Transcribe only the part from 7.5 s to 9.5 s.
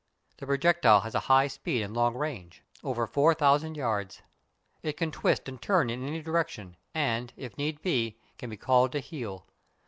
need be, be called to heel.